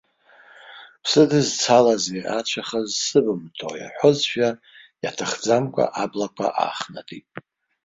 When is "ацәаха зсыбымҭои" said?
2.37-3.81